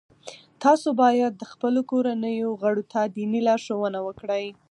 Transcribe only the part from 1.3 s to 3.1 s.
د خپلو کورنیو غړو ته